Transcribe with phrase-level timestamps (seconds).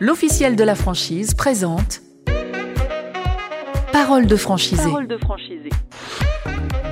[0.00, 2.02] l'officiel de la franchise présente
[3.92, 4.82] Parole de franchisé.
[4.82, 5.70] Parole de franchisé.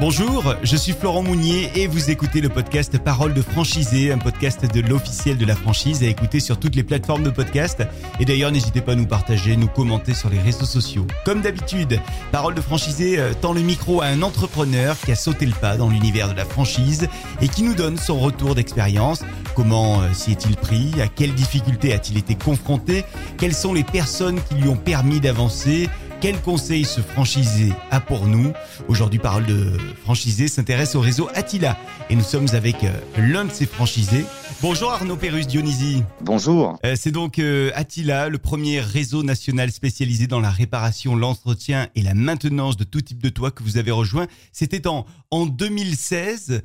[0.01, 4.67] Bonjour, je suis Florent Mounier et vous écoutez le podcast Parole de franchisé, un podcast
[4.75, 7.83] de l'officiel de la franchise à écouter sur toutes les plateformes de podcast.
[8.19, 11.07] Et d'ailleurs, n'hésitez pas à nous partager, nous commenter sur les réseaux sociaux.
[11.25, 12.01] Comme d'habitude,
[12.33, 15.77] Parole de franchisé euh, tend le micro à un entrepreneur qui a sauté le pas
[15.77, 17.09] dans l'univers de la franchise
[17.41, 19.25] et qui nous donne son retour d'expérience.
[19.55, 20.93] Comment euh, s'y est-il pris?
[21.01, 23.05] À quelles difficultés a-t-il été confronté?
[23.39, 25.89] Quelles sont les personnes qui lui ont permis d'avancer?
[26.25, 28.55] Quel conseil ce franchisé a pour nous
[28.89, 31.77] Aujourd'hui, Parole de franchisé s'intéresse au réseau Attila
[32.09, 34.25] et nous sommes avec euh, l'un de ces franchisés.
[34.63, 36.03] Bonjour Arnaud Pérus Dionysi.
[36.23, 36.79] Bonjour.
[36.87, 42.01] Euh, c'est donc euh, Attila, le premier réseau national spécialisé dans la réparation, l'entretien et
[42.01, 44.27] la maintenance de tout type de toit que vous avez rejoint.
[44.51, 46.63] C'était en, en 2016.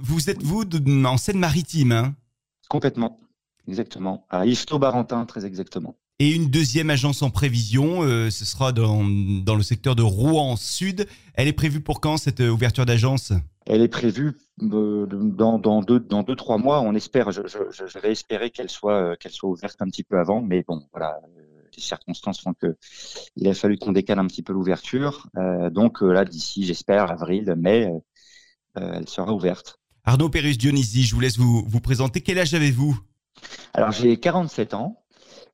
[0.00, 0.62] vous êtes vous
[1.04, 2.14] en Seine-Maritime hein?
[2.68, 3.18] Complètement,
[3.66, 4.24] exactement.
[4.30, 5.96] À Isto-Barentin, très exactement.
[6.20, 10.56] Et une deuxième agence en prévision, euh, ce sera dans, dans, le secteur de Rouen
[10.56, 11.06] Sud.
[11.34, 13.32] Elle est prévue pour quand cette euh, ouverture d'agence?
[13.66, 16.80] Elle est prévue euh, dans, dans, deux, dans deux, trois mois.
[16.80, 20.18] On espère, je, je, je vais espérer qu'elle soit, qu'elle soit ouverte un petit peu
[20.18, 21.20] avant, mais bon, voilà,
[21.76, 22.76] les circonstances font que
[23.36, 25.28] il a fallu qu'on décale un petit peu l'ouverture.
[25.70, 27.92] Donc là, d'ici, j'espère, avril, mai,
[28.74, 29.78] elle sera ouverte.
[30.04, 32.22] Arnaud Pérus Dionysi, je vous laisse vous, vous présenter.
[32.22, 32.98] Quel âge avez-vous?
[33.74, 35.04] Alors j'ai 47 ans.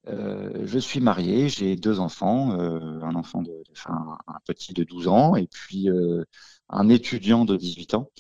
[0.09, 4.85] Euh, je suis marié, j'ai deux enfants, euh, un enfant de, enfin, un petit de
[4.85, 6.25] 12 ans et puis euh,
[6.69, 8.11] un étudiant de 18 ans.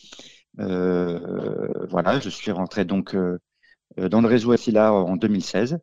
[0.56, 3.16] voilà, je suis rentré donc
[3.96, 5.78] dans le réseau Attila en 2016,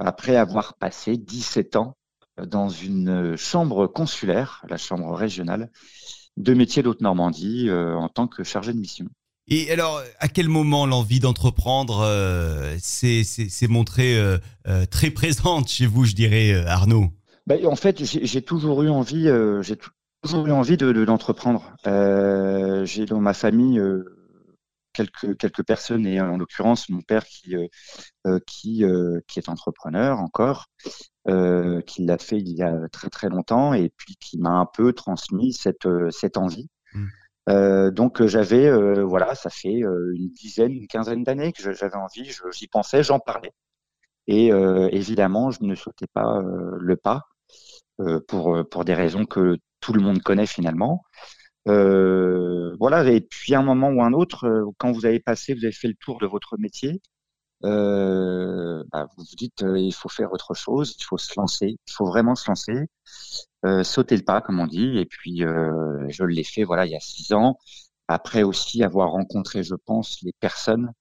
[0.00, 1.96] après avoir passé 17 ans
[2.46, 5.70] dans une chambre consulaire, la chambre régionale
[6.36, 9.06] de métier d'Haute-Normandie, en tant que chargé de mission.
[9.50, 15.86] Et alors, à quel moment l'envie d'entreprendre euh, s'est montrée euh, euh, très présente chez
[15.86, 17.06] vous, je dirais, Arnaud?
[17.46, 19.28] Ben, En fait, j'ai toujours eu envie,
[19.62, 19.76] j'ai
[20.22, 21.74] toujours eu envie d'entreprendre.
[21.86, 23.80] De, j'ai dans ma famille
[24.92, 27.54] quelques quelques personnes, et en l'occurrence mon père qui
[28.46, 28.84] qui
[29.26, 30.66] qui est entrepreneur encore,
[31.24, 34.92] qui l'a fait il y a très très longtemps, et puis qui m'a un peu
[34.92, 36.68] transmis cette cette envie.
[37.48, 41.96] Euh, donc euh, j'avais, euh, voilà, ça fait une dizaine, une quinzaine d'années que j'avais
[41.96, 43.52] envie, j'y pensais, j'en parlais.
[44.28, 44.48] Et
[44.92, 47.22] évidemment, je ne sautais pas le pas
[48.28, 51.02] pour pour des raisons que tout le monde connaît finalement.
[51.66, 53.04] voilà.
[53.10, 55.88] Et puis à un moment ou un autre, quand vous avez passé, vous avez fait
[55.88, 57.00] le tour de votre métier,
[57.64, 61.76] euh, bah, vous vous dites euh, il faut faire autre chose, il faut se lancer,
[61.86, 62.86] il faut vraiment se lancer,
[63.64, 64.98] euh, sauter le pas comme on dit.
[64.98, 67.58] Et puis euh, je l'ai fait voilà il y a six ans.
[68.06, 70.92] Après aussi avoir rencontré, je pense, les personnes,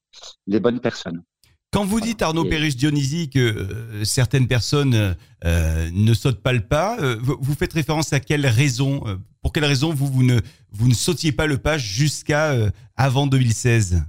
[0.46, 1.24] les bonnes personnes.
[1.72, 7.54] Quand vous dites Arnaud Pérus Dionysi que certaines personnes ne sautent pas le pas, vous
[7.54, 9.04] faites référence à quelle raison
[9.42, 10.40] Pour quelle raison vous vous ne
[10.72, 12.56] vous ne sautiez pas le pas jusqu'à
[12.96, 14.02] avant 2016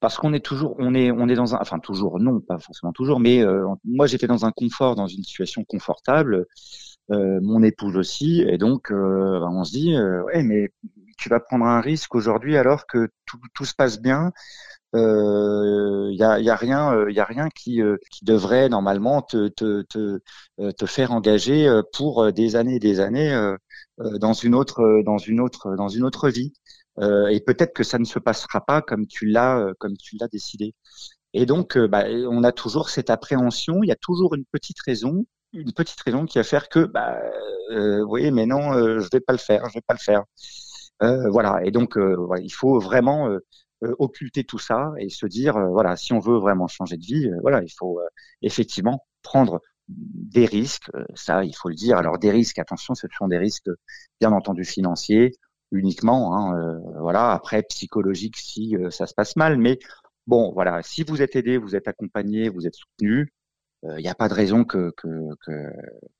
[0.00, 2.92] parce qu'on est toujours, on est, on est dans un, enfin toujours, non, pas forcément
[2.92, 6.46] toujours, mais euh, moi j'étais dans un confort, dans une situation confortable,
[7.10, 10.70] euh, mon épouse aussi, et donc euh, ben, on se dit, ouais, mais
[11.18, 13.08] tu vas prendre un risque aujourd'hui alors que
[13.54, 14.32] tout, se passe bien.
[14.96, 17.80] Il y a, y, a, rien, il y a rien qui,
[18.22, 23.56] devrait normalement te faire engager pour des années et des années
[23.98, 26.52] dans une autre, dans une autre, dans une autre vie.
[26.98, 30.16] Euh, et peut-être que ça ne se passera pas comme tu l'as euh, comme tu
[30.20, 30.74] l'as décidé.
[31.32, 33.82] Et donc, euh, bah, on a toujours cette appréhension.
[33.82, 37.18] Il y a toujours une petite raison, une petite raison qui va faire que, bah,
[37.72, 40.22] euh, oui, mais non, je vais pas le faire, je vais pas le faire.
[41.30, 41.60] voilà.
[41.64, 43.28] Et donc, voilà, il faut vraiment
[43.98, 47.62] occulter tout ça et se dire, voilà, si on veut vraiment changer de vie, voilà,
[47.62, 48.00] il faut
[48.42, 50.90] effectivement prendre des risques.
[51.14, 51.96] ça, il faut le dire.
[51.98, 53.68] Alors, des risques, attention, ce sont des risques,
[54.20, 55.32] bien entendu, financiers,
[55.74, 56.34] uniquement.
[56.34, 57.32] Hein, euh, voilà.
[57.32, 59.78] Après, psychologique si euh, ça se passe mal, mais
[60.26, 60.82] bon, voilà.
[60.82, 63.32] Si vous êtes aidé, vous êtes accompagné, vous êtes soutenu,
[63.84, 65.08] il euh, n'y a pas de raison que, que,
[65.44, 65.70] que,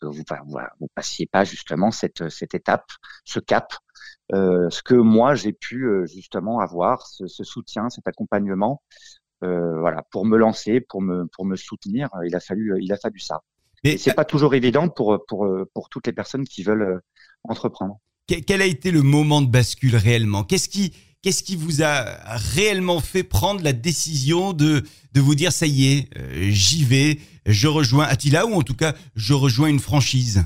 [0.01, 2.85] que vous, voilà, vous passiez pas justement cette, cette étape,
[3.25, 3.73] ce cap.
[4.33, 8.83] Euh, ce que moi j'ai pu justement avoir, ce, ce, soutien, cet accompagnement,
[9.43, 12.97] euh, voilà, pour me lancer, pour me pour me soutenir, il a fallu il a
[12.97, 13.43] fallu ça.
[13.83, 17.01] Mais c'est pas toujours évident pour pour pour toutes les personnes qui veulent
[17.45, 20.45] entreprendre quel a été le moment de bascule réellement?
[20.45, 20.93] Qu'est-ce qui,
[21.23, 22.05] qu'est-ce qui vous a
[22.55, 24.83] réellement fait prendre la décision de,
[25.13, 28.75] de vous dire ça y est, euh, j'y vais, je rejoins Attila ou en tout
[28.75, 30.45] cas je rejoins une franchise?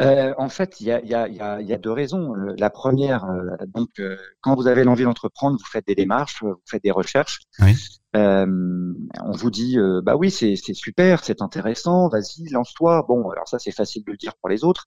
[0.00, 1.28] Euh, En fait, il y a, y, a,
[1.60, 2.34] y a, deux raisons.
[2.58, 4.00] La première, euh, donc
[4.40, 7.40] quand vous avez l'envie d'entreprendre, vous faites des démarches, vous faites des recherches.
[7.60, 7.74] Oui.
[8.14, 13.04] on vous dit, bah oui, c'est super, c'est intéressant, vas-y, lance-toi.
[13.08, 14.86] Bon, alors ça, c'est facile de le dire pour les autres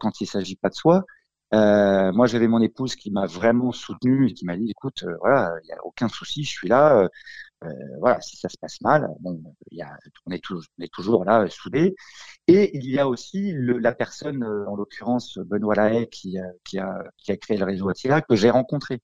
[0.00, 1.04] quand il s'agit pas de soi.
[1.54, 5.52] Euh, moi, j'avais mon épouse qui m'a vraiment soutenu et qui m'a dit, écoute, voilà,
[5.62, 7.08] il n'y a aucun souci, je suis là.
[7.64, 7.68] Euh,
[7.98, 9.42] voilà, si ça se passe mal, bon,
[9.72, 10.42] y a, on, est
[10.92, 11.96] toujours, là euh, soudés.
[12.46, 16.78] Et il y a aussi le, la personne, euh, en l'occurrence Benoît Lahaye, qui, qui,
[16.78, 19.00] a, qui a créé le réseau Attila, que j'ai rencontré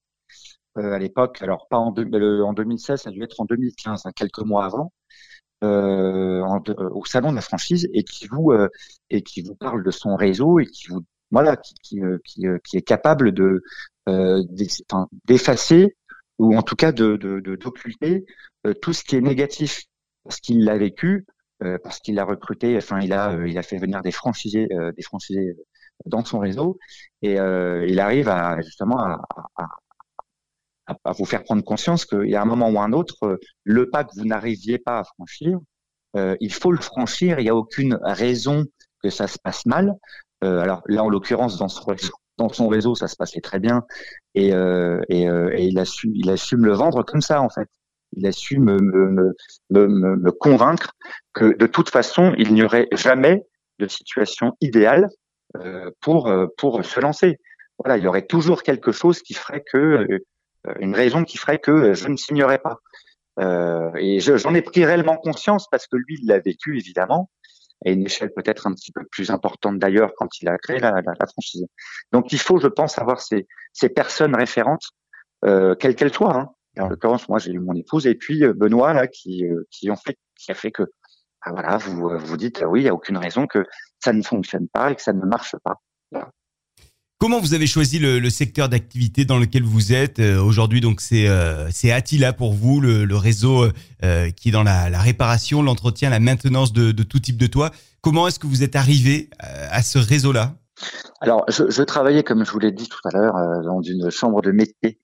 [0.78, 1.42] euh, à l'époque.
[1.42, 4.92] Alors pas en, en 2016, ça a dû être en 2015, hein, quelques mois avant.
[5.62, 6.42] Euh,
[6.92, 8.52] au salon de la franchise et qui vous
[9.08, 12.76] et qui vous parle de son réseau et qui vous voilà qui qui, qui, qui
[12.76, 13.62] est capable de
[15.24, 15.96] d'effacer
[16.38, 17.16] ou en tout cas de
[17.56, 18.24] d'occulter
[18.66, 19.84] euh, tout ce qui est négatif
[20.24, 21.26] parce qu'il l'a vécu,
[21.62, 24.68] euh, parce qu'il a recruté, enfin il a euh, il a fait venir des franchisés
[24.96, 25.56] des franchisés
[26.06, 26.78] dans son réseau
[27.22, 29.20] et il arrive à justement à,
[31.12, 34.10] vous faire prendre conscience qu'il y a un moment ou un autre, le pas que
[34.16, 35.58] vous n'arriviez pas à franchir,
[36.14, 37.38] il faut le franchir.
[37.38, 38.66] Il n'y a aucune raison
[39.02, 39.94] que ça se passe mal.
[40.44, 41.68] Alors là, en l'occurrence, dans
[42.48, 43.84] son réseau, ça se passait très bien,
[44.34, 47.48] et, euh, euh, il, a su, il a su me le vendre comme ça en
[47.48, 47.68] fait.
[48.16, 49.34] Il a su me,
[50.40, 50.92] convaincre
[51.32, 53.42] que de toute façon, il n'y aurait jamais
[53.80, 55.08] de situation idéale
[55.56, 57.38] euh, pour pour se lancer.
[57.78, 60.06] Voilà, il y aurait toujours quelque chose qui ferait que
[60.78, 62.78] une raison qui ferait que je ne signerais pas.
[63.40, 67.30] Euh, et j'en ai pris réellement conscience parce que lui, il l'a vécu évidemment
[67.84, 70.90] à une échelle peut-être un petit peu plus importante d'ailleurs quand il a créé la,
[70.90, 71.66] la, la, franchise.
[72.12, 74.88] Donc il faut, je pense, avoir ces, ces personnes référentes,
[75.44, 76.36] euh, quelles qu'elles soient.
[76.36, 76.50] Hein.
[76.78, 79.90] En l'occurrence, moi j'ai eu mon épouse et puis euh, Benoît là qui euh, qui
[79.90, 80.82] ont fait qui a fait que
[81.42, 83.64] ah, voilà vous euh, vous dites oui il y a aucune raison que
[84.02, 85.76] ça ne fonctionne pas et que ça ne marche pas.
[87.18, 91.28] Comment vous avez choisi le, secteur d'activité dans lequel vous êtes euh, aujourd'hui Donc c'est
[91.28, 93.66] euh, c'est Attila pour vous, le, réseau
[94.02, 97.70] euh, qui est dans la, réparation, l'entretien, la maintenance de, tout type de toit.
[98.02, 100.56] Comment est-ce que vous êtes arrivé à ce réseau-là?
[101.20, 103.34] Alors, je, travaillais, comme je vous l'ai dit tout à l'heure,
[103.64, 104.98] dans une chambre de métier.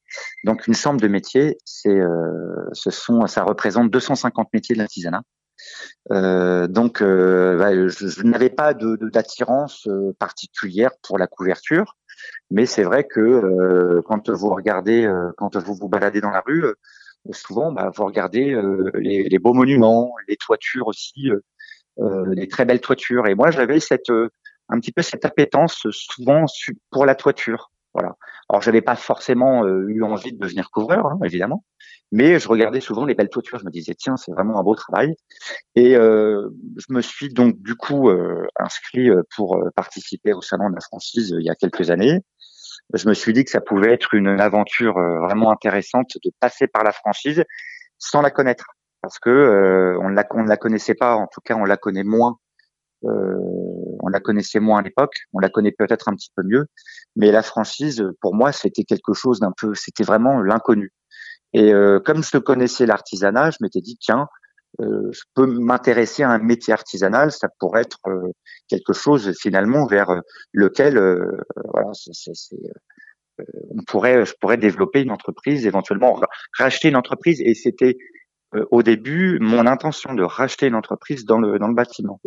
[0.45, 1.99] Donc, une chambre de métier, c'est,
[2.73, 5.23] ce sont, ça représente 250 métiers de l'artisanat.
[6.11, 11.97] Donc, bah, je, n'avais pas d'attirance particulière pour la couverture.
[12.51, 16.41] Mais c'est vrai que euh, quand vous regardez, euh, quand vous vous baladez dans la
[16.41, 16.75] rue, euh,
[17.33, 18.59] souvent, bah, vous regardez
[18.95, 21.29] les, les, beaux monuments, les toitures aussi,
[21.99, 23.27] les très belles toitures.
[23.27, 24.11] Et moi, j'avais cette
[24.71, 26.47] un petit peu cette appétence souvent
[26.91, 27.71] pour la toiture.
[27.95, 28.17] Voilà.
[28.49, 31.65] Alors, j'avais pas forcément eu envie de devenir couvreur, hein, évidemment,
[32.13, 33.59] mais je regardais souvent les belles toitures.
[33.59, 35.15] Je me disais, tiens, c'est vraiment un beau travail.
[35.75, 40.75] Et euh, je me suis donc du coup euh, inscrit pour participer au salon de
[40.75, 42.21] la franchise il y a quelques années.
[42.95, 46.83] Je me suis dit que ça pouvait être une aventure vraiment intéressante de passer par
[46.83, 47.45] la franchise
[48.01, 48.67] sans la connaître,
[49.03, 51.15] parce que euh, on, on ne la connaissait pas.
[51.15, 52.39] En tout cas, on la connaît moins
[53.05, 53.70] euh,
[54.11, 56.67] la connaissait moins à l'époque, on la connaît peut-être un petit peu mieux,
[57.17, 60.93] mais la franchise, pour moi, c'était quelque chose d'un peu, c'était vraiment l'inconnu.
[61.53, 64.29] Et euh, comme je connaissais l'artisanat, je m'étais dit tiens,
[64.81, 68.31] euh, je peux m'intéresser à un métier artisanal, ça pourrait être euh,
[68.69, 70.21] quelque chose finalement vers euh,
[70.53, 70.95] lequel,
[71.73, 72.57] voilà, c est, c
[73.71, 76.21] on pourrait, je pourrais développer une entreprise, éventuellement
[76.59, 77.41] racheter une entreprise.
[77.41, 77.97] Et c'était
[78.71, 82.21] au début mon intention de racheter une entreprise dans le dans le bâtiment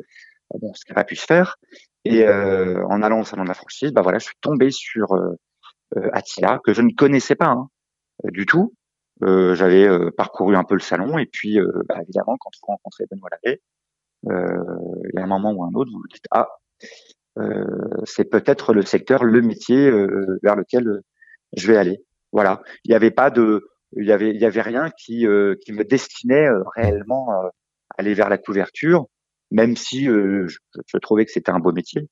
[0.60, 1.58] bon, ce n'a pas pu se faire.
[2.06, 5.14] Et euh, en allant au salon de la franchise, bah voilà, je suis tombé sur
[5.14, 5.36] euh,
[5.98, 7.70] euh Attila que je ne connaissais pas hein,
[8.26, 8.74] du tout.
[9.22, 12.68] Euh, J'avais euh, parcouru un peu le salon et puis euh, bah, évidemment quand vous
[12.68, 13.62] rencontrez Benoît Lavé,
[14.26, 16.50] il y a un moment ou un autre, vous vous dites ah
[18.06, 19.92] c'est peut-être le secteur, le métier
[20.44, 21.02] vers lequel
[21.56, 22.04] je vais aller.
[22.32, 25.26] Voilà, il n'y avait pas de, il y avait, il y avait rien qui
[25.66, 27.52] qui me destinait réellement à
[27.98, 29.08] aller vers la couverture
[29.52, 32.08] même si euh, je, je, trouvais que c'était un beau métier,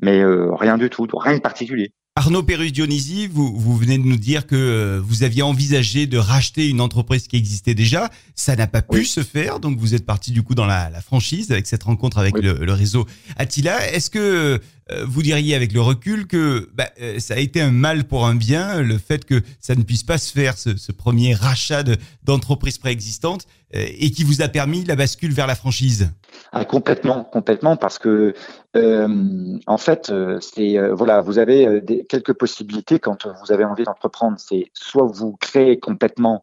[0.00, 1.92] mais euh, rien du tout, rien de particulier.
[2.14, 6.18] Arnaud Perus Dionisi, vous, vous venez de nous dire que euh, vous aviez envisagé de
[6.18, 8.10] racheter une entreprise qui existait déjà.
[8.34, 11.00] Ça n'a pas pu se faire, donc vous êtes parti du coup dans la, la
[11.00, 12.42] franchise avec cette rencontre avec oui.
[12.42, 13.90] le, le, réseau Attila.
[13.90, 14.60] Est-ce que
[15.06, 18.34] vous diriez avec le recul que bah, euh, ça a été un mal pour un
[18.34, 21.82] bien, le fait que ça ne puisse pas se faire, ce, premier rachat
[22.22, 26.10] d'entreprises préexistantes, et qui vous a permis la bascule vers la franchise
[26.52, 28.34] ah, Complètement, complètement, parce que
[28.76, 33.64] euh, en fait, euh, c'est euh, voilà, vous avez euh, quelques possibilités quand vous avez
[33.64, 34.38] envie d'entreprendre.
[34.38, 36.42] C'est soit vous créez complètement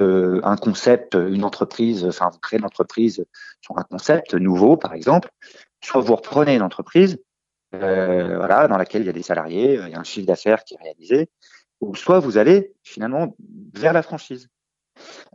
[0.00, 3.24] euh, un concept, une entreprise, enfin vous créez une entreprise
[3.60, 5.30] sur un concept nouveau, par exemple,
[5.82, 7.18] soit vous reprenez une entreprise,
[7.72, 10.74] voilà, dans laquelle il y a des salariés, il y a un chiffre d'affaires qui
[10.74, 11.28] est réalisé,
[11.80, 13.36] ou soit vous allez finalement
[13.74, 14.48] vers la franchise.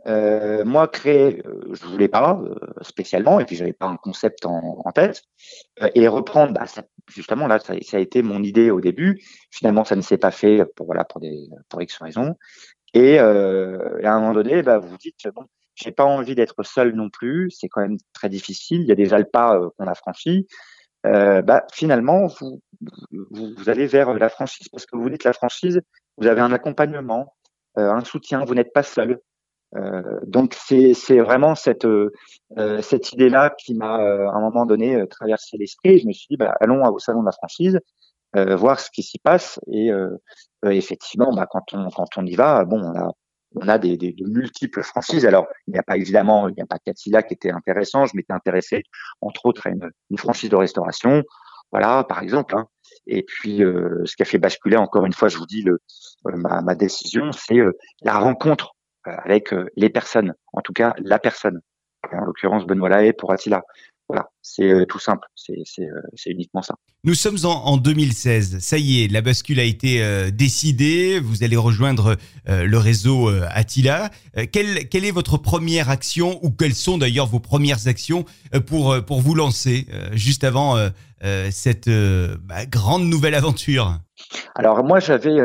[0.06, 2.40] moi, créer, je voulais pas
[2.82, 5.22] spécialement, et puis j'avais pas un concept en, tête.
[5.94, 6.66] et reprendre, bah,
[7.08, 9.22] justement, là, ça, a été mon idée au début.
[9.50, 12.36] Finalement, ça ne s'est pas fait pour voilà pour des pour X raisons.
[12.94, 16.94] Et, à un moment donné, bah, vous vous dites bon, j'ai pas envie d'être seul
[16.94, 17.50] non plus.
[17.50, 18.82] C'est quand même très difficile.
[18.82, 20.46] Il y a déjà le pas qu'on a franchi.
[21.06, 22.60] Euh, bah, finalement, vous,
[23.30, 25.80] vous, allez vers la franchise parce que vous dites la franchise,
[26.16, 27.34] vous avez un accompagnement,
[27.78, 29.20] euh, un soutien, vous n'êtes pas seul.
[29.74, 32.10] Euh, donc c'est vraiment cette euh,
[32.82, 35.98] cette idée-là qui m'a à un moment donné traversé l'esprit.
[35.98, 37.80] Je me suis dit bah, allons au salon de la franchise,
[38.34, 39.90] voir ce qui s'y passe et
[40.64, 43.10] effectivement bah, quand on quand on y va, bon on a
[43.56, 45.26] on a des, des, de multiples franchises.
[45.26, 48.04] Alors, il n'y a pas évidemment, il n'y a pas Catilla qui était intéressant.
[48.06, 48.82] Je m'étais intéressé,
[49.20, 51.22] entre autres, à une, franchise de restauration.
[51.72, 52.56] Voilà, par exemple.
[52.56, 52.66] Hein.
[53.06, 55.78] Et puis, euh, ce qui a fait basculer, encore une fois, je vous dis, euh,
[56.24, 57.72] ma, ma, décision, c'est euh,
[58.02, 61.60] la rencontre avec les personnes, en tout cas la personne.
[62.12, 63.62] En l'occurrence, Benoît Lahaye pour Attila.
[64.08, 66.76] Voilà, c'est euh, tout simple, c'est euh, uniquement ça.
[67.02, 71.42] Nous sommes en, en, 2016, ça y est, la bascule a été euh, décidée, vous
[71.42, 74.10] allez rejoindre le réseau Attila.
[74.52, 78.24] Quelle, quelle, est votre première action ou quelles sont d'ailleurs vos premières actions
[78.66, 80.76] pour, pour vous lancer juste avant
[81.50, 83.98] cette bah, grande nouvelle aventure?
[84.54, 85.36] Alors moi j'avais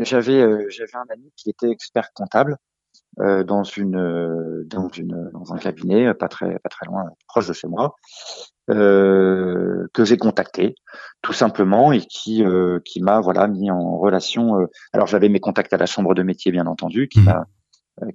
[0.00, 2.56] j'avais j'avais un ami qui était expert comptable
[3.20, 7.04] euh, dans une euh, dans une dans un cabinet euh, pas très pas très loin
[7.28, 7.94] proche de chez moi
[8.70, 10.74] euh, que j'ai contacté
[11.20, 12.44] tout simplement et qui
[12.84, 16.50] qui m'a voilà mis en relation alors j'avais mes contacts à la chambre de métier
[16.52, 17.24] bien entendu qui mmh.
[17.24, 17.46] m'a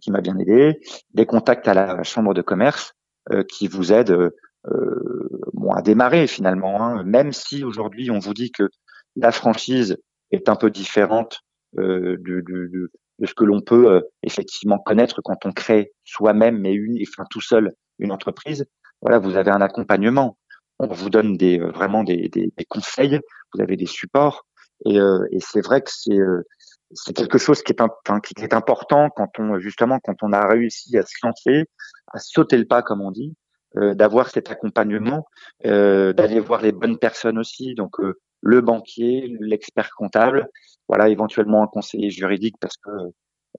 [0.01, 0.79] qui m'a bien aidé
[1.13, 2.93] des contacts à la chambre de commerce
[3.50, 4.31] qui vous aident
[5.53, 8.69] bon à démarrer finalement hein, même si aujourd'hui on vous dit que
[9.15, 9.97] la franchise
[10.31, 11.41] est un peu différente
[11.77, 16.60] euh, de, de, de ce que l'on peut euh, effectivement connaître quand on crée soi-même,
[16.60, 18.65] mais une, enfin tout seul, une entreprise.
[19.01, 20.38] Voilà, vous avez un accompagnement.
[20.79, 23.20] On vous donne des, euh, vraiment des, des, des conseils.
[23.53, 24.46] Vous avez des supports.
[24.86, 26.17] Et, euh, et c'est vrai que c'est
[26.94, 30.46] c'est quelque chose qui est, un, qui est important quand on justement quand on a
[30.46, 31.65] réussi à se lancer,
[32.13, 33.36] à sauter le pas comme on dit,
[33.74, 35.25] d'avoir cet accompagnement,
[35.63, 37.74] d'aller voir les bonnes personnes aussi.
[37.74, 37.96] Donc
[38.45, 40.47] le banquier, l'expert comptable,
[40.87, 42.91] voilà, éventuellement un conseiller juridique parce que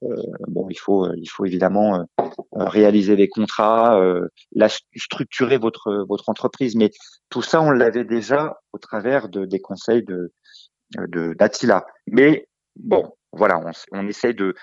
[0.03, 0.15] euh,
[0.47, 6.29] bon, il faut, il faut évidemment euh, réaliser les contrats, euh, la, structurer votre votre
[6.29, 6.75] entreprise.
[6.75, 6.91] Mais
[7.29, 10.31] tout ça, on l'avait déjà au travers de, des conseils de
[11.33, 11.85] d'Attila.
[12.07, 14.55] Mais bon, voilà, on, on essaie de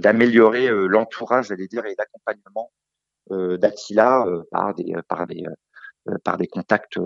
[0.00, 2.70] d'améliorer l'entourage, j'allais dire, et l'accompagnement
[3.30, 5.44] d'Attila par des par des
[6.24, 6.98] par des contacts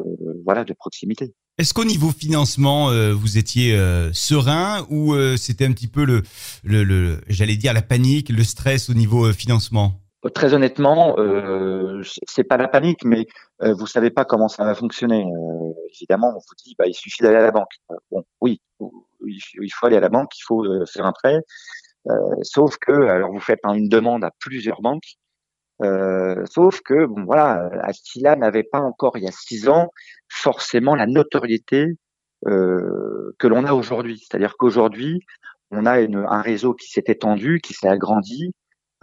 [0.45, 1.35] voilà de proximité.
[1.57, 6.05] Est-ce qu'au niveau financement, euh, vous étiez euh, serein ou euh, c'était un petit peu
[6.05, 6.23] le,
[6.65, 9.93] le, j'allais dire la panique, le stress au niveau financement?
[10.35, 11.17] Très honnêtement,
[12.27, 13.27] c'est pas la panique, mais
[13.61, 15.23] vous savez pas comment ça va fonctionner.
[15.93, 17.75] évidemment, on vous dit, bah, il suffit d'aller à la banque.
[18.11, 21.41] bon, oui, il faut aller à la banque, il faut faire un prêt.
[22.41, 25.19] sauf que, alors vous faites une demande à plusieurs banques
[25.83, 29.91] euh, sauf que bon voilà, Astila n'avait pas encore il y a six ans
[30.29, 31.97] forcément la notoriété
[32.47, 34.19] euh, que l'on a aujourd'hui.
[34.19, 35.21] C'est-à-dire qu'aujourd'hui,
[35.71, 38.53] on a une, un réseau qui s'est étendu, qui s'est agrandi,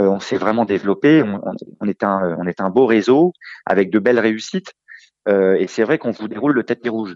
[0.01, 1.41] euh, on s'est vraiment développé, on,
[1.79, 3.33] on, est un on est un beau réseau
[3.65, 4.73] avec de belles réussites.
[5.27, 7.15] Euh, et c'est vrai qu'on vous déroule le tapis rouge.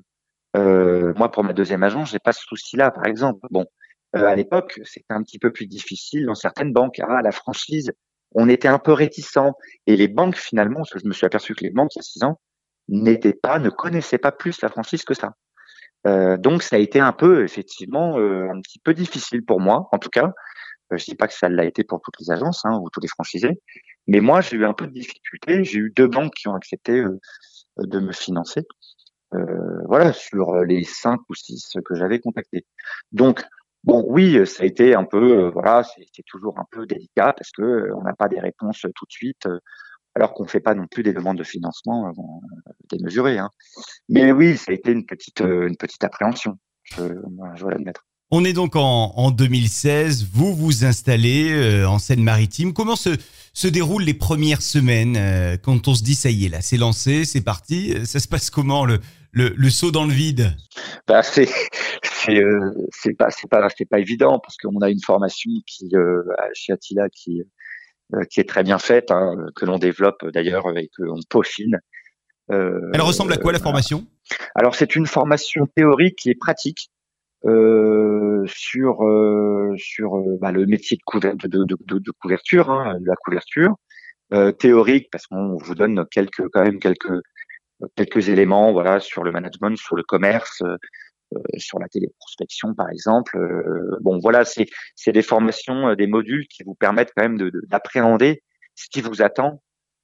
[0.58, 3.40] Euh, moi, pour ma deuxième agence, j'ai pas ce souci-là, par exemple.
[3.50, 3.66] Bon,
[4.14, 7.02] à l'époque, c'était un petit peu plus difficile dans certaines banques.
[7.02, 7.92] Ah, la franchise,
[8.36, 9.54] on était un peu réticents.
[9.88, 12.24] Et les banques, finalement, je me suis aperçu que les banques, il y a six
[12.24, 12.40] ans,
[12.88, 15.34] n'étaient pas, ne connaissaient pas plus la franchise que ça.
[16.06, 19.88] Euh, donc, ça a été un peu, effectivement, euh, un petit peu difficile pour moi,
[19.92, 20.34] en tout cas.
[20.94, 23.00] Euh, je dis pas que ça l'a été pour toutes les agences hein, ou tous
[23.00, 23.60] les franchisés,
[24.08, 25.64] mais moi, j'ai eu un peu de difficulté.
[25.64, 27.04] J'ai eu deux banques qui ont accepté
[27.78, 28.62] de me financer.
[29.88, 32.66] voilà, sur les cinq ou six que j'avais contactés.
[33.12, 33.44] Donc,
[33.86, 37.52] Bon, oui, ça a été un peu, euh, voilà, c'est toujours un peu délicat parce
[37.52, 39.60] que euh, on n'a pas des réponses tout de suite, euh,
[40.16, 42.12] alors qu'on ne fait pas non plus des demandes de financement
[42.90, 43.38] démesurées.
[43.38, 43.52] Hein.
[44.10, 46.58] Mais oui, ça a été une petite, une petite appréhension,
[46.96, 47.04] je,
[47.60, 48.08] dois l'admettre.
[48.32, 52.74] On est donc en, en, 2016, vous vous installez en Seine-Maritime.
[52.74, 53.10] Comment se,
[53.54, 57.26] se déroulent les premières semaines quand on se dit ça y est là, c'est lancé,
[57.26, 59.00] c'est parti Ça se passe comment le,
[59.36, 60.56] le, le saut dans le vide
[61.08, 61.50] bah, c'est
[62.04, 65.90] c'est euh, c'est pas c'est pas c'est pas évident parce qu'on a une formation qui
[65.94, 66.24] euh,
[66.54, 67.44] chez Attila qui
[68.14, 71.80] euh, qui est très bien faite, hein, que l'on développe d'ailleurs et que on peaufine.
[72.48, 74.06] Elle ressemble à quoi la formation?
[74.54, 76.92] Alors c'est une formation théorique et pratique.
[77.44, 79.00] sur
[79.78, 83.76] sur bah, le métier de, de, de, de couverture, hein, de la couverture
[84.60, 87.20] théorique, parce qu'on vous donne quelques quand même quelques
[87.96, 90.64] quelques éléments, voilà, sur le management, sur le commerce,
[91.34, 93.36] euh, sur la téléprospection par exemple.
[93.38, 97.50] Euh, bon, voilà, c'est c'est des formations, euh, des modules qui vous permettent quand même
[97.68, 98.44] d'appréhender
[98.76, 99.62] ce qui vous attend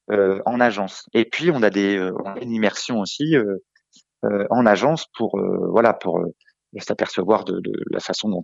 [0.09, 1.05] en agence.
[1.13, 3.35] Et puis on a des on a une immersion aussi
[4.23, 6.21] en agence pour voilà pour
[6.79, 8.43] s'apercevoir de, de, la façon dont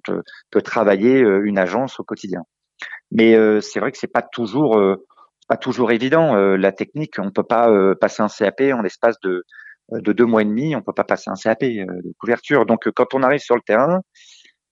[0.50, 2.44] peut travailler une agence au quotidien.
[3.12, 4.80] Mais c'est vrai que c'est pas toujours
[5.48, 6.36] pas toujours évident.
[6.36, 9.44] la technique, on peut pas passer un CAP en l'espace de
[9.94, 12.66] euh, de deux mois et demi, on peut pas passer un CAP euh, de couverture.
[12.66, 14.02] Donc, euh, quand on arrive sur le terrain,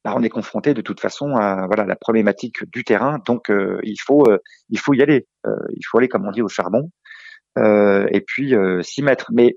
[0.03, 3.19] bah, on est confronté de toute façon à voilà la problématique du terrain.
[3.25, 4.25] Donc, il faut
[4.69, 5.25] il faut y aller.
[5.45, 6.91] il faut aller, comme on dit, au charbon
[7.57, 8.53] et puis
[8.83, 9.31] s'y mettre.
[9.33, 9.55] Mais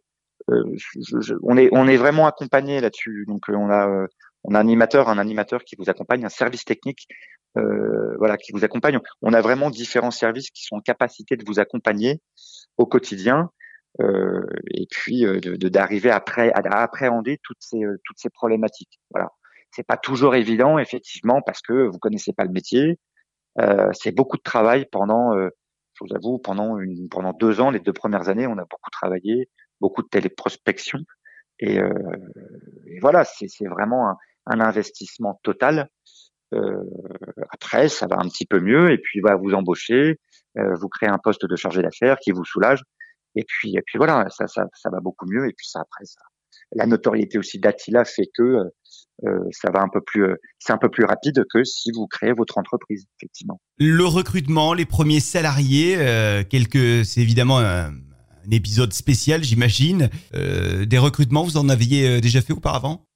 [1.43, 3.27] on est on est vraiment accompagné là-dessus.
[3.29, 4.07] Donc, on a
[4.45, 7.09] on a un animateur, un animateur qui vous accompagne, un service technique,
[7.55, 9.01] voilà, qui vous accompagne.
[9.21, 12.21] On a vraiment différents services qui sont en capacité de vous accompagner
[12.77, 13.51] au quotidien
[14.01, 19.01] euh, et puis euh, d'arriver après à, appréhender toutes ces euh, toutes ces problématiques.
[19.11, 19.31] Voilà,
[19.73, 22.99] c'est pas toujours évident effectivement parce que vous connaissez pas le métier.
[23.93, 27.93] c'est beaucoup de travail pendant, je vous avoue, pendant une pendant deux ans, les deux
[27.93, 29.49] premières années, on a beaucoup travaillé,
[29.81, 31.01] beaucoup de téléprospection.
[31.61, 31.93] Et, euh,
[32.87, 34.17] et voilà, c'est vraiment un,
[34.49, 35.89] un, investissement total.
[36.55, 36.83] Euh,
[37.51, 40.19] après, ça va un petit peu mieux, et puis va vous embaucher,
[40.59, 42.83] euh, vous créez un poste de chargé d'affaires qui vous soulage,
[43.35, 45.47] et puis, et puis voilà, ça, ça, ça va beaucoup mieux.
[45.47, 46.21] Et puis ça, après, ça,
[46.73, 48.71] la notoriété aussi d'Attila fait que
[49.27, 50.27] euh, ça va un peu plus,
[50.59, 53.61] c'est un peu plus rapide que si vous créez votre entreprise, effectivement.
[53.79, 55.99] Le recrutement, les premiers salariés,
[56.49, 57.61] quelques, c'est évidemment
[58.49, 60.11] un, épisode spécial, j'imagine.
[60.35, 63.07] Euh, des recrutements, vous en aviez déjà fait auparavant?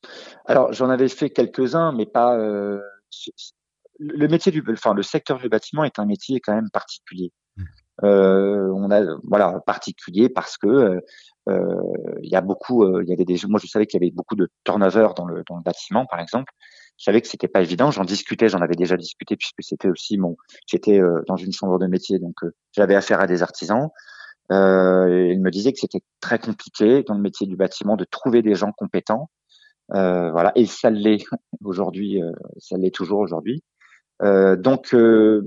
[0.47, 2.37] Alors, j'en avais fait quelques-uns, mais pas.
[2.37, 7.33] le métier du, enfin, le secteur du bâtiment est un métier quand même particulier.
[7.57, 7.65] Mmh.
[8.05, 11.01] Euh, on a voilà particulier parce que euh,
[11.49, 14.13] euh, il y a beaucoup, il y avait des, moi je savais qu'il y avait
[14.13, 16.53] beaucoup de turnover dans le dans le bâtiment par exemple.
[16.99, 17.91] Je savais que c'était pas évident.
[17.91, 21.87] J'en discutais, j'en avais déjà discuté puisque c'était aussi mon, j'étais dans une chambre de
[21.87, 22.37] métier donc
[22.73, 23.89] j'avais affaire à des artisans.
[24.53, 28.43] Euh, il me disait que c'était très compliqué dans le métier du bâtiment de trouver
[28.43, 29.31] des gens compétents.
[29.95, 31.25] Euh, voilà, et ça l'est
[31.65, 32.21] aujourd'hui,
[32.59, 33.63] ça l'est toujours aujourd'hui.
[34.23, 35.43] Euh, donc, euh,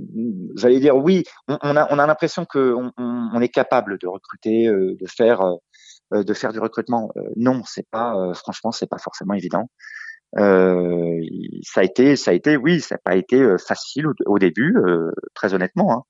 [0.55, 4.67] j'allais dire oui, on, a, on a l'impression qu'on on, on, est capable de recruter,
[4.67, 5.41] euh, de faire,
[6.13, 7.11] euh, de faire du recrutement.
[7.37, 9.69] non, c'est pas, franchement, c'est pas forcément évident.
[10.35, 14.75] ça a été, ça a été, oui, ça n'a pas été facile au, au début,
[15.33, 15.93] très honnêtement.
[15.93, 16.01] Hein.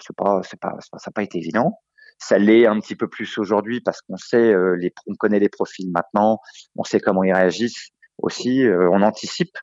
[0.00, 1.78] C'est pas, c'est pas, ça n'a pas été évident.
[2.20, 5.90] Ça l'est un petit peu plus aujourd'hui parce qu'on sait, les, on connaît les profils
[5.90, 6.38] maintenant,
[6.76, 9.56] on sait comment ils réagissent aussi, on anticipe.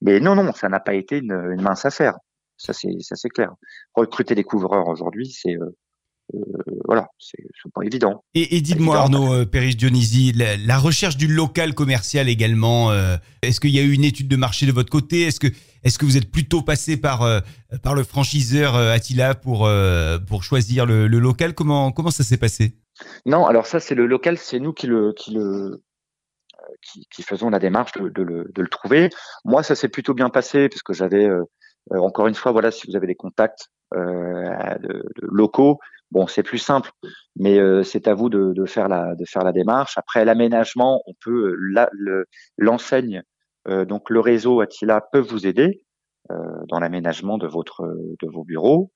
[0.00, 2.14] Mais non, non, ça n'a pas été une, une mince affaire.
[2.56, 3.52] Ça, c'est, ça, c'est clair.
[3.94, 5.76] Recruter des couvreurs aujourd'hui, c'est, euh, euh,
[6.84, 7.38] voilà, c'est,
[7.74, 8.24] pas évident.
[8.34, 13.60] Et, et dites-moi, Arnaud euh, Dionisi, la, la, recherche du local commercial également, euh, est-ce
[13.60, 15.22] qu'il y a eu une étude de marché de votre côté?
[15.22, 15.48] Est-ce que,
[15.84, 17.40] est-ce que vous êtes plutôt passé par, euh,
[17.82, 19.68] par le franchiseur Attila pour,
[20.26, 21.54] pour choisir le, le, local?
[21.54, 22.74] Comment, comment ça s'est passé?
[23.24, 25.82] Non, alors ça, c'est le local, c'est nous qui le, qui le,
[26.82, 29.10] qui, qui, faisons la démarche de, de, le, de, le, trouver.
[29.44, 31.44] Moi, ça s'est plutôt bien passé parce que j'avais, euh,
[31.92, 35.78] euh, encore une fois, voilà, si vous avez des contacts euh, de, locaux,
[36.16, 36.90] bon, c'est plus simple,
[37.36, 39.14] mais euh, c'est à vous de, faire la,
[39.52, 39.98] démarche.
[39.98, 41.54] Après l'aménagement, on peut
[42.56, 43.22] l'enseigne,
[43.64, 45.82] le, donc le réseau Attila peut vous aider.
[46.68, 47.82] dans l'aménagement de votre
[48.22, 48.90] de vos bureaux,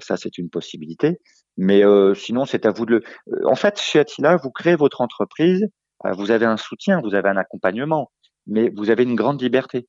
[0.00, 1.20] ça c'est une possibilité.
[1.56, 1.82] Mais
[2.14, 3.02] sinon c'est à vous de le.
[3.46, 5.66] En fait, chez Attila, vous créez votre entreprise
[6.06, 8.10] euh, vous avez un soutien, vous avez un accompagnement,
[8.46, 9.88] mais vous avez une grande liberté.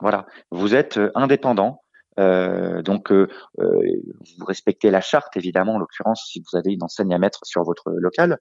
[0.00, 1.82] Voilà, vous êtes euh, indépendant.
[2.18, 7.14] Euh, donc, euh, vous respectez la charte, évidemment, en l'occurrence, si vous avez une enseigne
[7.14, 8.38] à mettre sur votre local.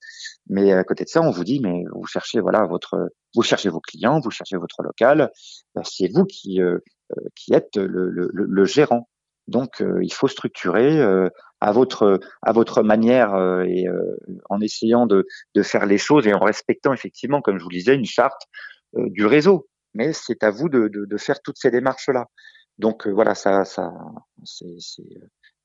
[0.49, 3.69] Mais à côté de ça, on vous dit, mais vous cherchez, voilà, votre, vous cherchez
[3.69, 5.31] vos clients, vous cherchez votre local.
[5.83, 6.59] C'est vous qui,
[7.35, 9.09] qui êtes le, le, le gérant.
[9.47, 11.01] Donc, il faut structurer
[11.61, 14.17] à votre à votre manière euh, et euh,
[14.49, 17.95] en essayant de, de faire les choses et en respectant effectivement, comme je vous disais,
[17.95, 18.41] une charte
[18.97, 19.67] euh, du réseau.
[19.93, 22.25] Mais c'est à vous de, de, de, faire toutes ces démarches là.
[22.77, 23.93] Donc voilà, ça, ça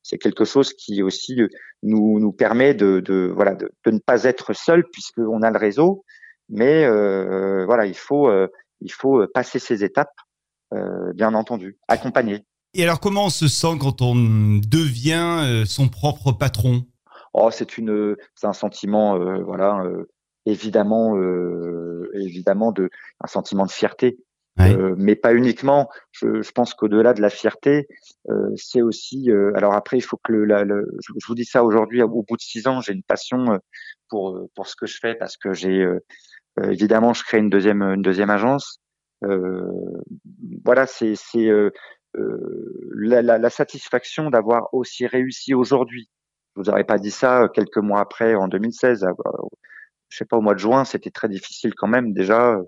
[0.03, 1.41] c'est quelque chose qui aussi
[1.83, 5.59] nous nous permet de, de voilà de, de, ne pas être seul puisqu'on a le
[5.59, 6.05] réseau.
[6.49, 8.31] Mais euh, voilà, il faut
[8.81, 10.15] il faut passer ces étapes,
[10.73, 12.45] euh, bien entendu, accompagner.
[12.75, 16.85] Et alors, comment on se sent quand on devient euh, son propre patron?
[17.35, 20.09] Oh, c'est une, c'est un sentiment, euh, voilà, euh,
[20.47, 21.17] évidemment,
[22.15, 24.19] évidemment de, un sentiment de fierté.
[24.69, 25.89] Euh, mais pas uniquement.
[26.13, 27.89] Je, je pense qu'au-delà de la fierté,
[28.29, 29.31] euh, c'est aussi.
[29.31, 32.09] Euh, alors après, il faut que le, la, le je, vous dis ça aujourd'hui, au
[32.09, 33.59] bout de six ans, j'ai une passion
[34.09, 35.87] pour pour ce que je fais parce que j'ai
[36.63, 38.81] évidemment, je crée une deuxième une deuxième agence.
[40.65, 41.51] voilà, c'est c'est
[42.15, 46.11] la, la, la, satisfaction d'avoir aussi réussi aujourd'hui.
[46.57, 49.07] Je vous aurais pas dit ça quelques mois après, en 2016.
[50.09, 52.59] Je sais pas, au mois de juin, c'était très difficile quand même déjà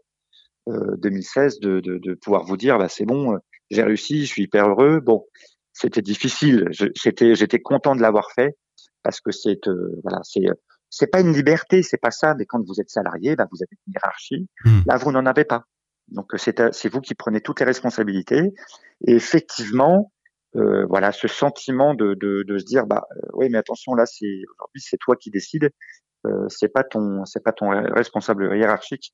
[0.67, 3.39] 2016 euh, de, de, de, pouvoir vous dire bah c'est bon, euh,
[3.71, 5.01] j'ai réussi, je suis hyper heureux.
[5.01, 5.27] Bon,
[5.73, 8.57] c'était difficile, j'étais j'étais content de l'avoir fait
[9.03, 10.47] parce que c'est euh, voilà c'est
[10.91, 12.35] c'est pas une liberté, c'est pas ça.
[12.35, 14.47] Mais quand vous êtes salarié, bah, vous avez une hiérarchie.
[14.65, 14.81] Mmh.
[14.87, 15.65] Là, vous n'en avez pas.
[16.09, 18.53] Donc c'est c'est vous qui prenez toutes les responsabilités.
[19.07, 20.13] Et effectivement,
[20.57, 24.27] euh, voilà, ce sentiment de, de, de se dire bah oui, mais attention là, c'est
[24.27, 25.71] aujourd'hui c'est toi qui décides
[26.27, 29.13] euh, c'est pas ton c'est pas ton responsable hiérarchique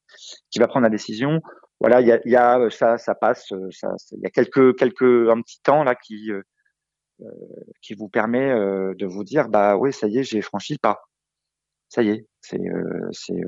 [0.51, 1.41] qui va prendre la décision.
[1.81, 4.77] Voilà, il y a, y a, ça ça passe, euh, ça il y a quelques
[4.77, 6.43] quelques un petit temps là qui euh,
[7.83, 11.03] qui vous permet de vous dire bah oui ça y est j'ai franchi le pas.
[11.89, 12.61] Ça y est, c'est
[13.13, 13.41] c'est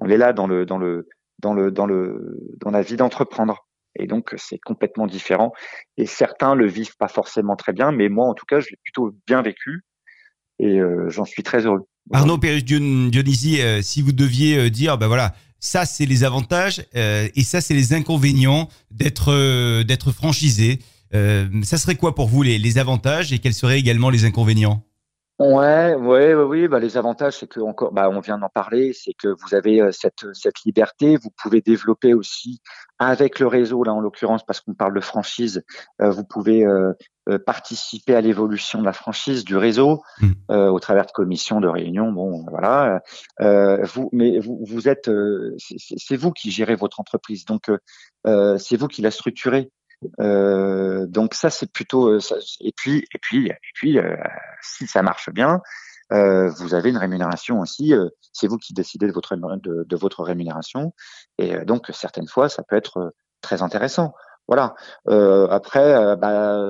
[0.00, 3.66] on est là dans le dans le dans le dans le dans la vie d'entreprendre.
[3.96, 5.52] Et donc c'est complètement différent.
[5.96, 8.78] Et certains le vivent pas forcément très bien, mais moi en tout cas je l'ai
[8.84, 9.84] plutôt bien vécu
[10.58, 11.86] et j'en suis très heureux.
[12.10, 16.84] Arnaud Pérus Dionisi, euh, si vous deviez euh, dire, ben voilà, ça c'est les avantages
[16.96, 20.80] euh, et ça c'est les inconvénients d'être d'être franchisé.
[21.12, 24.82] ça serait quoi pour vous les, les avantages et quels seraient également les inconvénients?
[25.38, 29.12] Ouais, ouais, oui, bah, les avantages, c'est que encore, bah, on vient d'en parler, c'est
[29.12, 32.60] que vous avez euh, cette cette liberté, vous pouvez développer aussi
[33.00, 35.64] avec le réseau, là en l'occurrence, parce qu'on parle de franchise,
[36.00, 36.92] euh, vous pouvez euh,
[37.46, 40.32] participer à l'évolution de la franchise du réseau mmh.
[40.50, 43.00] au travers de commissions, de réunions, bon, voilà.
[43.38, 45.10] vous, mais vous, vous êtes,
[45.58, 47.70] c'est vous qui gérez votre entreprise, donc
[48.24, 49.70] c'est vous qui la structurez.
[50.20, 52.20] Euh, donc ça c'est plutôt euh,
[52.60, 54.16] et puis et puis et puis euh,
[54.60, 55.60] si ça marche bien,
[56.10, 57.94] vous avez une rémunération aussi.
[58.34, 60.92] c'est vous qui décidez de votre de, de, votre rémunération
[61.38, 64.12] et donc certaines fois ça peut être très intéressant.
[64.48, 64.74] Voilà.
[65.50, 66.60] après, bah,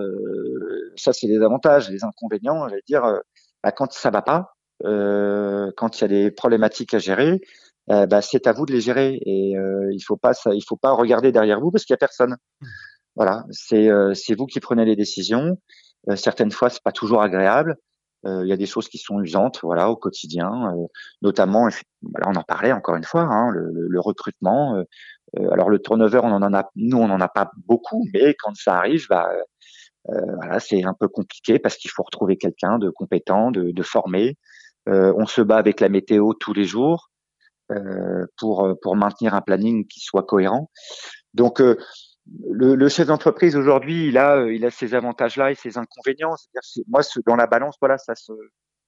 [0.96, 2.68] ça c'est les avantages, les inconvénients.
[2.68, 3.20] Je vais dire,
[3.62, 7.40] bah, quand ça va pas, quand il y a des problématiques à gérer,
[7.88, 10.92] bah, c'est à vous de les gérer et il faut pas ça, il faut pas
[10.92, 12.36] regarder derrière vous parce qu'il y a personne.
[12.60, 12.66] Mmh.
[13.16, 15.58] Voilà, c'est euh, c'est vous qui prenez les décisions.
[16.08, 17.76] Euh, certaines fois, c'est pas toujours agréable.
[18.24, 20.72] Euh, il y a des choses qui sont usantes, voilà, au quotidien,
[21.22, 21.68] notamment,
[22.02, 24.82] voilà, on en parlait encore une fois, hein, le, le, recrutement.
[25.52, 28.76] Alors le turnover, on en a, nous, on en a pas beaucoup, mais quand ça
[28.76, 29.30] arrive, bah,
[30.06, 34.36] voilà, c'est un peu compliqué parce qu'il faut retrouver quelqu'un de compétent, de, de formé.
[34.86, 37.10] on se bat avec la météo tous les jours
[38.38, 40.70] pour maintenir un planning qui soit cohérent.
[41.34, 41.62] Donc
[42.50, 46.36] le, chef d'entreprise aujourd'hui, il a, euh, il a ses avantages-là et ses inconvénients.
[46.36, 48.32] C'est-à-dire, moi, dans la balance, voilà, ça se,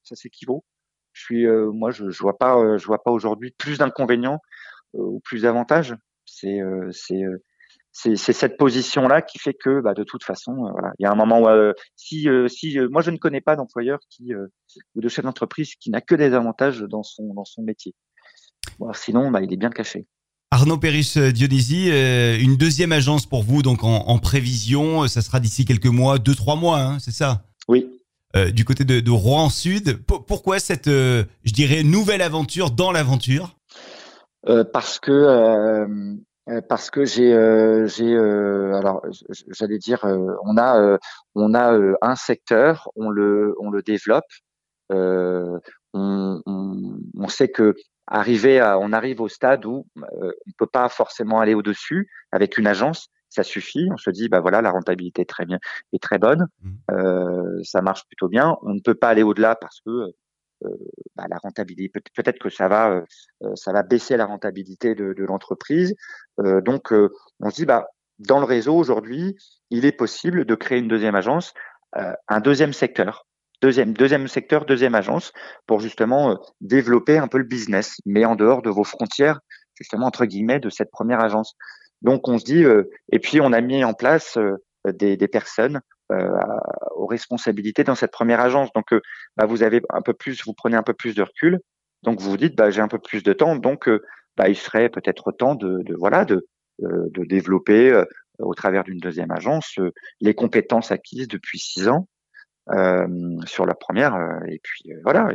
[0.02, 0.64] ça s'équivaut.
[1.12, 2.11] Je suis, euh, moi, je, euh,
[2.78, 4.38] je vois pas aujourd'hui plus d'inconvénients
[4.92, 5.94] ou plus d'avantages.
[6.40, 6.59] C'est,
[7.92, 11.12] c'est, c'est, cette position-là qui fait que, bah, de toute façon, voilà, il y a
[11.12, 15.25] un moment où, si, si, moi, je ne connais pas d'employeur qui ou de chef
[15.25, 17.94] d'entreprise qui n'a que des avantages dans son, dans son métier.
[18.79, 20.07] Bon, sinon, bah, il est bien caché.
[20.55, 25.40] Arnaud Péris euh, Dionysi, euh, une deuxième agence pour vous, donc en, prévision, ça sera
[25.40, 27.44] d'ici quelques mois, deux, trois mois, hein, c'est ça?
[27.66, 27.88] Oui.
[28.37, 29.99] Euh, du côté de, Rouen Sud.
[30.07, 33.57] pourquoi cette, je dirais, nouvelle aventure dans l'aventure?
[34.72, 36.07] Parce que
[36.68, 37.33] parce que j'ai
[37.87, 39.02] j'ai alors
[39.48, 40.04] j'allais dire
[40.44, 40.98] on a
[41.35, 44.24] on a un secteur, on le on le développe.
[44.90, 45.61] on,
[45.94, 47.74] on, sait que
[48.07, 52.59] arriver à, on arrive au stade où euh, on peut pas forcément aller au-dessus avec
[52.59, 53.09] une agence.
[53.30, 53.88] Ça suffit.
[53.92, 55.59] On se dit, bah voilà, la rentabilité est très bien,
[55.92, 56.46] est très bonne.
[56.62, 56.70] Mmh.
[56.92, 58.57] Euh, ça marche plutôt bien.
[58.62, 60.12] On ne peut pas aller au-delà parce que euh,
[61.17, 65.25] bah, la rentabilité, peut-être que ça va, euh, ça va baisser la rentabilité de, de
[65.25, 65.95] l'entreprise.
[66.40, 67.87] Euh, donc, on se dit, bah
[68.21, 69.37] dans le réseau aujourd'hui,
[69.71, 71.53] il est possible de créer une deuxième agence,
[71.93, 73.27] un deuxième secteur
[73.64, 75.33] deuxième, deuxième secteur, deuxième agence,
[75.67, 79.40] pour justement euh, développer un peu le business, mais en dehors de vos frontières,
[79.75, 81.55] justement entre guillemets, de cette première agence.
[82.03, 85.29] Donc on se dit, euh, et puis on a mis en place euh, des, des,
[85.29, 85.81] personnes
[86.96, 88.72] aux responsabilités dans cette première agence.
[88.74, 88.94] Donc
[89.37, 91.61] bah, vous avez un peu plus, vous prenez un peu plus de recul.
[92.03, 93.88] Donc vous vous dites, bah, j'ai un peu plus de temps, donc
[94.37, 95.83] bah, il serait peut-être temps de,
[97.27, 98.05] développer
[98.38, 99.79] au travers d'une deuxième agence
[100.20, 102.09] les compétences acquises depuis six ans
[102.70, 103.07] euh,
[103.44, 105.29] sur la première, euh, et puis euh, voilà,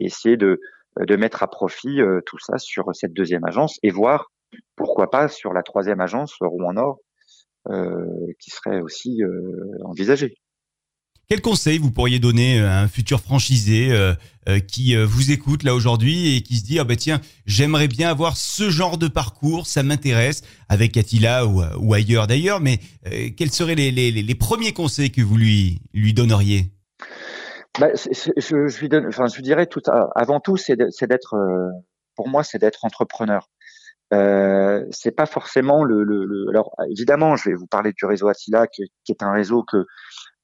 [0.00, 0.60] essayer de,
[0.98, 4.32] de mettre à profit tout ça sur cette deuxième agence et voir
[4.74, 6.98] pourquoi pas sur la troisième agence Rouen Nord,
[8.38, 9.20] qui serait aussi
[9.84, 10.36] envisagée.
[11.28, 14.12] Quel conseil vous pourriez donner à un futur franchisé euh,
[14.48, 17.88] euh, qui euh, vous écoute là aujourd'hui et qui se dit ah bah tiens j'aimerais
[17.88, 22.78] bien avoir ce genre de parcours ça m'intéresse avec Attila ou, ou ailleurs d'ailleurs mais
[23.36, 26.66] quels seraient les, les, les, premiers conseils que vous lui lui donneriez?
[27.80, 29.82] Bah, je, je, lui donne enfin je lui dirais tout
[30.14, 31.36] avant tout c'est d'être
[32.16, 33.48] pour moi c'est d'être entrepreneur
[34.12, 38.28] euh, c'est pas forcément le, le, le, alors évidemment je vais vous parler du réseau
[38.28, 39.86] Attila qui, est un réseau que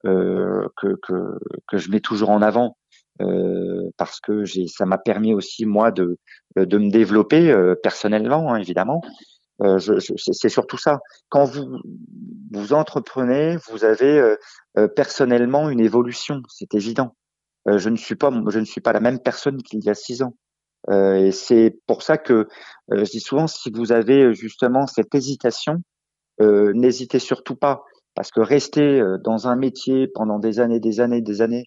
[0.07, 2.79] euh, que, que, que, je mets toujours en avant
[3.21, 6.19] euh, parce que j'ai, ça m'a permis aussi moi de,
[6.57, 9.03] de me développer euh, personnellement, hein, évidemment.
[9.63, 11.01] Euh, je, je, c'est surtout ça.
[11.29, 11.79] Quand vous
[12.51, 14.37] vous entreprenez, vous avez
[14.97, 17.15] personnellement une évolution, c'est évident.
[17.67, 20.23] je ne suis pas, je ne suis pas la même personne qu'il y a six
[20.23, 20.35] ans.
[20.89, 22.49] Et c'est pour ça que
[22.91, 25.83] je dis souvent, si vous avez justement cette hésitation,
[26.41, 27.85] n'hésitez surtout pas.
[28.15, 31.67] Parce que rester euh, dans un métier pendant des années, des années, des années,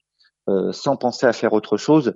[0.49, 2.13] euh, sans penser à faire autre chose,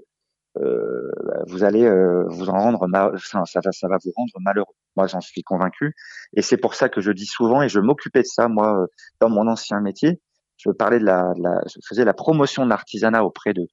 [0.57, 1.89] euh, bah, vous allez
[2.27, 4.73] vous en rendre, enfin, ça va, ça va vous rendre malheureux.
[4.95, 5.93] Moi, j'en suis convaincu,
[6.36, 8.86] et c'est pour ça que je dis souvent, et je m'occupais de ça, moi,
[9.21, 10.19] dans mon ancien métier.
[10.57, 13.67] Je parlais de la, la je faisais la promotion de l'artisanat auprès de,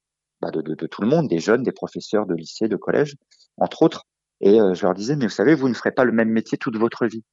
[0.45, 3.15] bah, de, de, de, tout le monde, des jeunes, des professeurs de lycée, de collège,
[3.57, 4.03] entre autres.
[4.41, 6.77] Et je leur disais, mais vous savez, vous ne ferez pas le même métier toute
[6.77, 7.23] votre vie.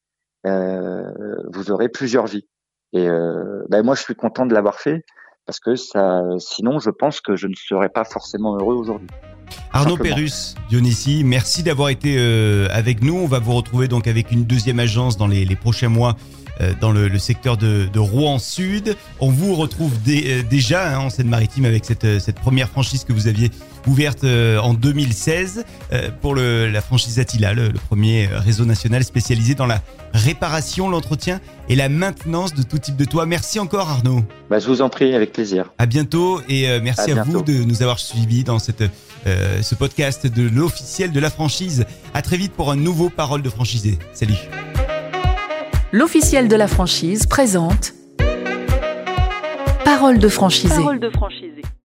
[0.46, 1.10] Euh,
[1.52, 2.46] vous aurez plusieurs vies.
[2.92, 5.04] Et euh, ben moi, je suis content de l'avoir fait
[5.46, 9.08] parce que ça, sinon, je pense que je ne serais pas forcément heureux aujourd'hui.
[9.72, 13.16] Arnaud Pérus, Dionysie, merci d'avoir été euh, avec nous.
[13.16, 16.41] On va vous retrouver donc avec une deuxième agence dans les, les prochains mois euh,
[16.80, 18.96] dans le, le, secteur de, de, Rouen Sud.
[19.20, 23.26] On vous retrouve dé, déjà hein, en Seine-Maritime avec cette, cette première franchise que vous
[23.26, 23.50] aviez
[23.86, 25.64] ouverte en 2016
[26.20, 29.80] pour le, la franchise Attila, le, le premier réseau national spécialisé dans la
[30.12, 33.26] réparation, l'entretien et la maintenance de tout type de toit.
[33.26, 34.24] Merci encore Arnaud.
[34.50, 35.72] Bah, je vous en prie, avec plaisir.
[35.78, 38.82] À bientôt et euh, merci à, vous de nous avoir suivis dans cette,
[39.26, 41.86] euh, ce podcast de l'officiel de la franchise.
[42.14, 43.98] À très vite pour un nouveau Parole de franchisé.
[44.12, 44.36] Salut.
[45.94, 47.92] L'officiel de la franchise présente
[49.84, 50.74] Parole de franchisé.
[50.74, 51.10] Parole de.